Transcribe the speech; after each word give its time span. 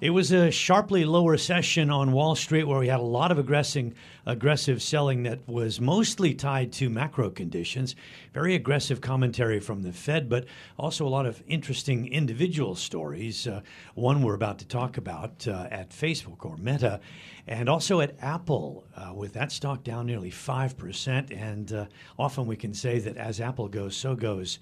It 0.00 0.10
was 0.10 0.32
a 0.32 0.50
sharply 0.50 1.04
lower 1.04 1.36
session 1.36 1.90
on 1.90 2.12
Wall 2.12 2.34
Street 2.34 2.64
where 2.64 2.78
we 2.78 2.88
had 2.88 3.00
a 3.00 3.02
lot 3.02 3.30
of 3.30 3.38
aggressive, 3.38 3.92
aggressive 4.26 4.82
selling 4.82 5.22
that 5.24 5.46
was 5.48 5.80
mostly 5.80 6.34
tied 6.34 6.72
to 6.72 6.90
macro 6.90 7.30
conditions. 7.30 7.96
Very 8.32 8.54
aggressive 8.54 9.00
commentary 9.00 9.60
from 9.60 9.82
the 9.82 9.92
Fed, 9.92 10.28
but 10.28 10.46
also 10.78 11.06
a 11.06 11.08
lot 11.08 11.26
of 11.26 11.42
interesting 11.46 12.06
individual 12.12 12.74
stories. 12.74 13.46
Uh, 13.46 13.60
one 13.94 14.22
we're 14.22 14.34
about 14.34 14.58
to 14.58 14.66
talk 14.66 14.96
about 14.96 15.46
uh, 15.48 15.68
at 15.70 15.90
Facebook 15.90 16.44
or 16.44 16.56
Meta, 16.56 17.00
and 17.46 17.68
also 17.68 18.00
at 18.00 18.14
Apple, 18.20 18.84
uh, 18.96 19.12
with 19.14 19.32
that 19.32 19.52
stock 19.52 19.82
down 19.82 20.06
nearly 20.06 20.30
5%. 20.30 21.36
And 21.36 21.72
uh, 21.72 21.86
often 22.18 22.46
we 22.46 22.56
can 22.56 22.74
say 22.74 22.98
that 23.00 23.16
as 23.16 23.40
Apple 23.40 23.68
goes, 23.68 23.96
so 23.96 24.14
goes 24.14 24.58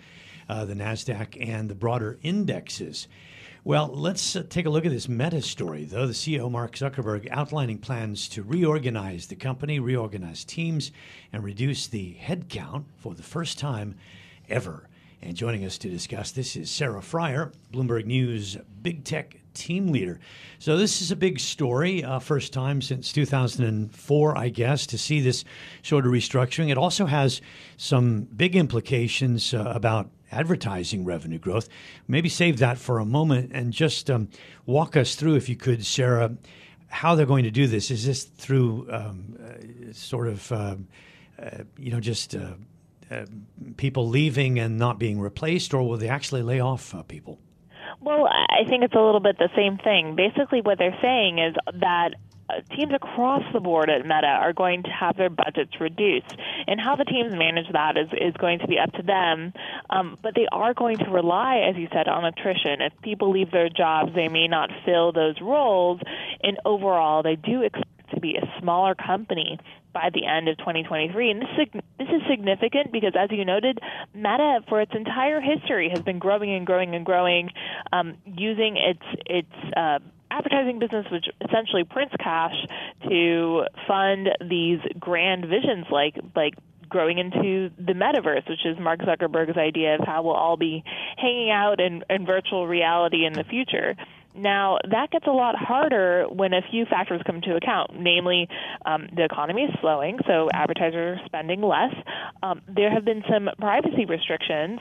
uh, 0.48 0.64
the 0.64 0.74
NASDAQ 0.74 1.46
and 1.46 1.68
the 1.68 1.74
broader 1.74 2.18
indexes. 2.22 3.08
Well, 3.64 3.88
let's 3.88 4.34
uh, 4.34 4.44
take 4.48 4.64
a 4.64 4.70
look 4.70 4.86
at 4.86 4.92
this 4.92 5.08
Meta 5.08 5.42
story, 5.42 5.84
though. 5.84 6.06
The 6.06 6.14
CEO, 6.14 6.50
Mark 6.50 6.74
Zuckerberg, 6.74 7.28
outlining 7.30 7.78
plans 7.78 8.28
to 8.30 8.42
reorganize 8.42 9.26
the 9.26 9.36
company, 9.36 9.47
reorganize 9.80 10.44
teams, 10.44 10.92
and 11.32 11.44
reduce 11.44 11.86
the 11.86 12.16
headcount 12.20 12.84
for 12.96 13.14
the 13.14 13.22
first 13.22 13.58
time 13.58 13.94
ever. 14.48 14.88
And 15.20 15.36
joining 15.36 15.64
us 15.64 15.78
to 15.78 15.88
discuss 15.88 16.30
this 16.30 16.54
is 16.56 16.70
Sarah 16.70 17.00
Frier, 17.00 17.52
Bloomberg 17.72 18.04
News 18.04 18.56
big 18.82 19.04
tech 19.04 19.36
team 19.54 19.88
leader. 19.88 20.20
So 20.58 20.76
this 20.76 21.02
is 21.02 21.10
a 21.10 21.16
big 21.16 21.40
story, 21.40 22.04
uh, 22.04 22.20
first 22.20 22.52
time 22.52 22.80
since 22.80 23.12
2004, 23.12 24.38
I 24.38 24.48
guess, 24.48 24.86
to 24.86 24.98
see 24.98 25.20
this 25.20 25.44
sort 25.82 26.06
of 26.06 26.12
restructuring. 26.12 26.70
It 26.70 26.78
also 26.78 27.06
has 27.06 27.40
some 27.76 28.22
big 28.22 28.54
implications 28.54 29.52
uh, 29.52 29.72
about 29.74 30.10
advertising 30.30 31.04
revenue 31.04 31.38
growth. 31.38 31.68
Maybe 32.06 32.28
save 32.28 32.58
that 32.58 32.78
for 32.78 32.98
a 32.98 33.04
moment 33.04 33.50
and 33.52 33.72
just 33.72 34.10
um, 34.10 34.28
walk 34.66 34.96
us 34.96 35.16
through, 35.16 35.34
if 35.34 35.48
you 35.48 35.56
could, 35.56 35.84
Sarah, 35.84 36.36
how 36.88 37.14
they're 37.14 37.26
going 37.26 37.44
to 37.44 37.50
do 37.50 37.66
this. 37.66 37.90
Is 37.90 38.04
this 38.04 38.24
through 38.24 38.88
um, 38.90 39.36
uh, 39.42 39.92
sort 39.92 40.28
of, 40.28 40.52
uh, 40.52 40.76
uh, 41.40 41.50
you 41.78 41.92
know, 41.92 42.00
just 42.00 42.34
uh, 42.34 42.54
uh, 43.10 43.26
people 43.76 44.08
leaving 44.08 44.58
and 44.58 44.78
not 44.78 44.98
being 44.98 45.20
replaced, 45.20 45.74
or 45.74 45.86
will 45.86 45.96
they 45.96 46.08
actually 46.08 46.42
lay 46.42 46.60
off 46.60 46.94
uh, 46.94 47.02
people? 47.02 47.38
Well, 48.00 48.26
I 48.26 48.68
think 48.68 48.84
it's 48.84 48.94
a 48.94 49.00
little 49.00 49.20
bit 49.20 49.38
the 49.38 49.48
same 49.56 49.78
thing. 49.78 50.14
Basically, 50.14 50.60
what 50.60 50.78
they're 50.78 50.98
saying 51.02 51.38
is 51.38 51.54
that 51.80 52.14
teams 52.74 52.92
across 52.94 53.42
the 53.52 53.60
board 53.60 53.90
at 53.90 54.02
Meta 54.02 54.26
are 54.26 54.52
going 54.52 54.82
to 54.82 54.90
have 54.90 55.16
their 55.16 55.30
budgets 55.30 55.80
reduced. 55.80 56.36
And 56.66 56.80
how 56.80 56.96
the 56.96 57.04
teams 57.04 57.32
manage 57.32 57.70
that 57.72 57.96
is, 57.96 58.08
is 58.12 58.34
going 58.38 58.60
to 58.60 58.66
be 58.66 58.78
up 58.78 58.92
to 58.92 59.02
them. 59.02 59.52
Um, 59.90 60.18
but 60.22 60.34
they 60.34 60.46
are 60.52 60.74
going 60.74 60.98
to 60.98 61.10
rely, 61.10 61.66
as 61.68 61.76
you 61.76 61.88
said, 61.92 62.08
on 62.08 62.24
attrition. 62.24 62.80
If 62.80 62.92
people 63.02 63.30
leave 63.30 63.50
their 63.50 63.68
jobs, 63.68 64.14
they 64.14 64.28
may 64.28 64.48
not 64.48 64.70
fill 64.84 65.12
those 65.12 65.36
roles. 65.40 66.00
And 66.42 66.58
overall, 66.64 67.22
they 67.22 67.36
do 67.36 67.62
expect 67.62 67.86
to 68.14 68.20
be 68.20 68.36
a 68.36 68.60
smaller 68.60 68.94
company 68.94 69.58
by 69.92 70.10
the 70.12 70.26
end 70.26 70.48
of 70.48 70.56
2023. 70.58 71.30
And 71.30 71.42
this 71.42 71.48
is, 71.58 71.82
this 71.98 72.08
is 72.08 72.22
significant 72.28 72.92
because, 72.92 73.12
as 73.18 73.30
you 73.30 73.44
noted, 73.44 73.78
Meta, 74.14 74.60
for 74.68 74.80
its 74.80 74.92
entire 74.94 75.40
history, 75.40 75.90
has 75.90 76.00
been 76.00 76.18
growing 76.18 76.54
and 76.54 76.66
growing 76.66 76.94
and 76.94 77.04
growing, 77.04 77.50
um, 77.92 78.16
using 78.24 78.76
its 78.76 79.02
its 79.26 79.74
uh, 79.76 79.98
advertising 80.30 80.78
business, 80.78 81.06
which 81.10 81.26
essentially 81.46 81.84
prints 81.84 82.14
cash 82.20 82.54
to 83.08 83.64
fund 83.86 84.28
these 84.48 84.80
grand 84.98 85.46
visions 85.46 85.86
like 85.90 86.14
like 86.34 86.54
growing 86.88 87.18
into 87.18 87.70
the 87.76 87.92
metaverse, 87.92 88.48
which 88.48 88.64
is 88.64 88.78
Mark 88.78 89.00
Zuckerberg's 89.00 89.58
idea 89.58 89.96
of 89.96 90.00
how 90.06 90.22
we'll 90.22 90.32
all 90.34 90.56
be 90.56 90.82
hanging 91.16 91.50
out 91.50 91.80
in, 91.80 92.02
in 92.08 92.24
virtual 92.24 92.66
reality 92.66 93.26
in 93.26 93.34
the 93.34 93.44
future. 93.44 93.94
Now, 94.34 94.78
that 94.88 95.10
gets 95.10 95.26
a 95.26 95.32
lot 95.32 95.56
harder 95.56 96.26
when 96.30 96.52
a 96.52 96.62
few 96.70 96.84
factors 96.86 97.20
come 97.26 97.36
into 97.36 97.56
account, 97.56 97.98
namely 97.98 98.48
um, 98.86 99.08
the 99.14 99.24
economy 99.24 99.62
is 99.62 99.70
slowing, 99.80 100.18
so 100.26 100.48
advertisers 100.52 101.18
are 101.18 101.26
spending 101.26 101.60
less. 101.60 101.92
Um, 102.42 102.62
there 102.68 102.90
have 102.90 103.04
been 103.04 103.24
some 103.28 103.50
privacy 103.58 104.04
restrictions 104.04 104.78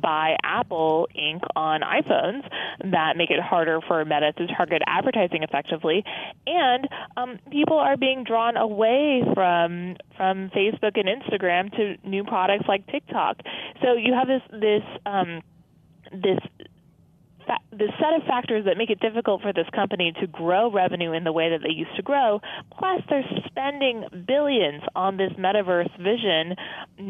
by 0.00 0.36
Apple 0.42 1.08
Inc. 1.16 1.40
on 1.56 1.80
iPhones 1.82 2.42
that 2.90 3.16
make 3.16 3.30
it 3.30 3.40
harder 3.40 3.80
for 3.86 4.04
Meta 4.04 4.32
to 4.32 4.46
target 4.48 4.82
advertising 4.86 5.42
effectively, 5.42 6.04
and 6.46 6.88
um, 7.16 7.38
people 7.50 7.78
are 7.78 7.96
being 7.96 8.24
drawn 8.24 8.56
away 8.56 9.22
from 9.34 9.96
from 10.16 10.50
Facebook 10.50 10.98
and 10.98 11.08
Instagram 11.08 11.74
to 11.76 11.96
new 12.08 12.24
products 12.24 12.64
like 12.68 12.86
TikTok. 12.86 13.38
So 13.82 13.94
you 13.94 14.14
have 14.14 14.28
this 14.28 14.42
this 14.50 14.82
um, 15.06 15.42
this 16.12 16.38
the 17.72 17.88
set 18.00 18.12
of 18.14 18.26
factors 18.26 18.64
that 18.64 18.76
make 18.76 18.90
it 18.90 18.98
difficult 19.00 19.42
for 19.42 19.52
this 19.52 19.66
company 19.72 20.12
to 20.20 20.26
grow 20.26 20.70
revenue 20.70 21.12
in 21.12 21.24
the 21.24 21.32
way 21.32 21.50
that 21.50 21.60
they 21.62 21.72
used 21.72 21.94
to 21.96 22.02
grow. 22.02 22.40
Plus, 22.76 23.00
they're 23.08 23.24
spending 23.46 24.04
billions 24.26 24.82
on 24.96 25.16
this 25.16 25.32
metaverse 25.38 25.96
vision 25.98 26.56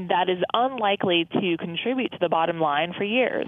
that 0.08 0.28
is 0.28 0.38
unlikely 0.52 1.26
to 1.32 1.56
contribute 1.56 2.12
to 2.12 2.18
the 2.20 2.28
bottom 2.28 2.60
line 2.60 2.92
for 2.96 3.04
years. 3.04 3.46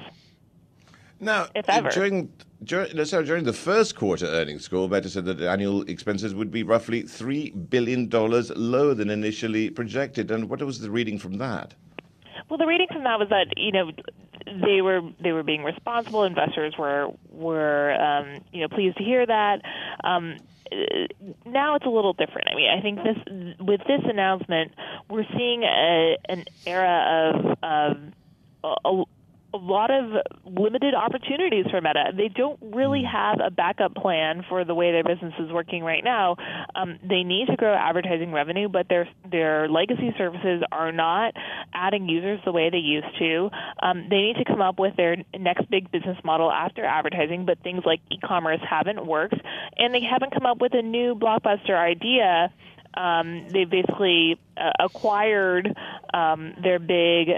Now, 1.20 1.46
if 1.54 1.68
ever. 1.68 1.88
during 1.90 2.32
during, 2.64 3.04
so 3.04 3.22
during 3.22 3.44
the 3.44 3.52
first 3.52 3.94
quarter 3.94 4.26
earnings 4.26 4.66
call, 4.66 4.88
Meta 4.88 5.08
said 5.08 5.24
that 5.26 5.40
annual 5.40 5.82
expenses 5.82 6.34
would 6.34 6.50
be 6.50 6.64
roughly 6.64 7.02
three 7.02 7.50
billion 7.50 8.08
dollars 8.08 8.50
lower 8.56 8.94
than 8.94 9.08
initially 9.08 9.70
projected. 9.70 10.30
And 10.30 10.48
what 10.48 10.60
was 10.62 10.80
the 10.80 10.90
reading 10.90 11.18
from 11.18 11.34
that? 11.34 11.74
Well, 12.48 12.58
the 12.58 12.66
reading 12.66 12.88
from 12.90 13.04
that 13.04 13.20
was 13.20 13.28
that 13.28 13.46
you 13.56 13.70
know 13.70 13.92
they 14.60 14.82
were 14.82 15.00
they 15.20 15.32
were 15.32 15.42
being 15.42 15.64
responsible. 15.64 16.24
Investors 16.24 16.74
were 16.78 17.08
were 17.30 17.92
um, 17.92 18.40
you 18.52 18.62
know 18.62 18.68
pleased 18.68 18.96
to 18.98 19.04
hear 19.04 19.24
that. 19.24 19.62
Um, 20.04 20.36
now 21.44 21.74
it's 21.74 21.84
a 21.84 21.90
little 21.90 22.12
different. 22.12 22.48
I 22.50 22.54
mean, 22.54 22.70
I 22.70 22.80
think 22.80 22.98
this 23.02 23.56
with 23.60 23.80
this 23.86 24.00
announcement, 24.04 24.72
we're 25.08 25.26
seeing 25.36 25.64
a, 25.64 26.16
an 26.28 26.44
era 26.66 27.34
of, 27.34 27.58
of 27.62 27.96
a, 28.84 29.04
a 29.54 29.58
lot 29.58 29.90
of 29.90 30.22
limited 30.44 30.94
opportunities 30.94 31.66
for 31.70 31.80
Meta. 31.80 32.12
They 32.16 32.28
don't 32.28 32.58
really 32.74 33.02
hmm. 33.02 33.16
have 33.16 33.40
a 33.44 33.50
backup 33.50 33.94
plan 33.94 34.44
for 34.48 34.64
the 34.64 34.74
way 34.74 34.92
their 34.92 35.04
business 35.04 35.34
is 35.38 35.50
working 35.52 35.82
right 35.84 36.02
now. 36.02 36.36
Um, 36.74 36.98
they 37.02 37.22
need 37.22 37.46
to 37.48 37.56
grow 37.56 37.74
advertising 37.74 38.32
revenue, 38.32 38.68
but 38.68 38.88
their 38.88 39.08
their 39.30 39.68
legacy 39.68 40.14
services 40.16 40.62
are 40.72 40.92
not 40.92 41.34
adding 41.74 42.08
users 42.08 42.40
the 42.44 42.52
way 42.52 42.70
they 42.70 42.78
used 42.78 43.18
to. 43.18 43.50
Um, 43.82 44.06
they 44.08 44.20
need 44.20 44.36
to 44.36 44.44
come 44.44 44.62
up 44.62 44.78
with 44.78 44.96
their 44.96 45.16
next 45.38 45.70
big 45.70 45.90
business 45.90 46.18
model 46.24 46.50
after 46.50 46.84
advertising, 46.84 47.44
but 47.44 47.58
things 47.62 47.82
like 47.84 48.00
e-commerce 48.10 48.60
haven't 48.68 49.06
worked, 49.06 49.40
and 49.76 49.94
they 49.94 50.02
haven't 50.02 50.32
come 50.32 50.46
up 50.46 50.60
with 50.60 50.74
a 50.74 50.82
new 50.82 51.14
blockbuster 51.14 51.76
idea. 51.76 52.52
Um, 52.94 53.48
they 53.48 53.64
basically 53.64 54.38
uh, 54.56 54.70
acquired 54.78 55.74
um, 56.12 56.54
their 56.62 56.78
big 56.78 57.28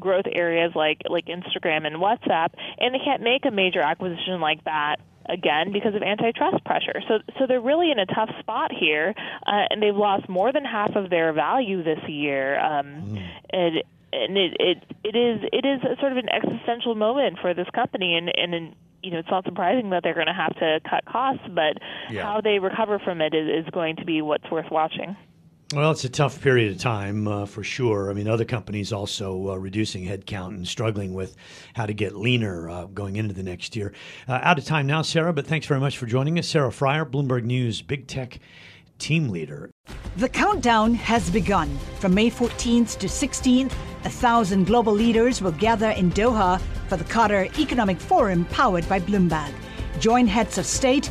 growth 0.00 0.26
areas 0.30 0.72
like 0.74 1.02
like 1.08 1.26
Instagram 1.26 1.86
and 1.86 1.96
WhatsApp, 1.96 2.50
and 2.78 2.94
they 2.94 2.98
can't 3.04 3.22
make 3.22 3.44
a 3.44 3.50
major 3.50 3.80
acquisition 3.80 4.40
like 4.40 4.64
that 4.64 4.96
again 5.28 5.72
because 5.72 5.94
of 5.94 6.02
antitrust 6.02 6.64
pressure. 6.64 7.00
So 7.06 7.18
so 7.38 7.46
they're 7.46 7.60
really 7.60 7.90
in 7.90 7.98
a 7.98 8.06
tough 8.06 8.30
spot 8.40 8.72
here, 8.72 9.14
uh, 9.46 9.64
and 9.70 9.82
they've 9.82 9.94
lost 9.94 10.28
more 10.28 10.52
than 10.52 10.64
half 10.64 10.96
of 10.96 11.10
their 11.10 11.32
value 11.32 11.84
this 11.84 12.00
year. 12.08 12.58
Um, 12.58 12.86
mm. 12.86 13.28
and 13.50 13.82
and 14.12 14.36
it, 14.36 14.56
it 14.58 14.78
it 15.04 15.16
is 15.16 15.40
it 15.52 15.64
is 15.64 15.80
a 15.84 16.00
sort 16.00 16.12
of 16.12 16.18
an 16.18 16.28
existential 16.28 16.94
moment 16.94 17.38
for 17.40 17.54
this 17.54 17.68
company, 17.74 18.16
and 18.16 18.30
and. 18.34 18.74
you 19.02 19.10
know, 19.12 19.18
it's 19.18 19.30
not 19.30 19.44
surprising 19.46 19.88
that 19.90 20.02
they're 20.02 20.12
going 20.12 20.26
to 20.26 20.32
have 20.34 20.54
to 20.58 20.78
cut 20.84 21.02
costs, 21.06 21.48
but 21.48 21.80
yeah. 22.10 22.22
how 22.22 22.42
they 22.42 22.58
recover 22.58 22.98
from 22.98 23.22
it 23.22 23.32
is, 23.32 23.64
is 23.64 23.70
going 23.72 23.96
to 23.96 24.04
be 24.04 24.20
what's 24.20 24.44
worth 24.50 24.70
watching. 24.70 25.16
Well, 25.72 25.92
it's 25.92 26.02
a 26.02 26.08
tough 26.08 26.40
period 26.40 26.72
of 26.72 26.78
time 26.78 27.28
uh, 27.28 27.46
for 27.46 27.62
sure. 27.62 28.10
I 28.10 28.14
mean, 28.14 28.26
other 28.26 28.44
companies 28.44 28.92
also 28.92 29.50
uh, 29.50 29.56
reducing 29.56 30.04
headcount 30.04 30.48
and 30.48 30.66
struggling 30.66 31.14
with 31.14 31.36
how 31.74 31.86
to 31.86 31.94
get 31.94 32.16
leaner 32.16 32.68
uh, 32.68 32.86
going 32.86 33.14
into 33.14 33.34
the 33.34 33.44
next 33.44 33.76
year. 33.76 33.94
Uh, 34.26 34.40
out 34.42 34.58
of 34.58 34.64
time 34.64 34.88
now, 34.88 35.02
Sarah, 35.02 35.32
but 35.32 35.46
thanks 35.46 35.68
very 35.68 35.78
much 35.78 35.96
for 35.96 36.06
joining 36.06 36.40
us. 36.40 36.48
Sarah 36.48 36.70
Frier, 36.70 37.08
Bloomberg 37.08 37.44
News 37.44 37.82
Big 37.82 38.08
Tech 38.08 38.40
team 38.98 39.28
leader. 39.28 39.70
The 40.16 40.28
countdown 40.28 40.92
has 40.94 41.30
begun. 41.30 41.78
From 42.00 42.14
May 42.14 42.32
14th 42.32 42.98
to 42.98 43.06
16th, 43.06 43.72
a 44.04 44.10
thousand 44.10 44.64
global 44.64 44.92
leaders 44.92 45.40
will 45.40 45.52
gather 45.52 45.90
in 45.90 46.10
Doha 46.10 46.60
for 46.88 46.96
the 46.96 47.04
Qatar 47.04 47.56
Economic 47.60 48.00
Forum 48.00 48.44
powered 48.46 48.88
by 48.88 48.98
Bloomberg. 48.98 49.52
Join 50.00 50.26
heads 50.26 50.58
of 50.58 50.66
state, 50.66 51.10